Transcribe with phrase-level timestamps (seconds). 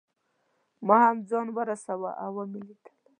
[0.87, 2.91] ما هم ځان ورساوه او مې لیده.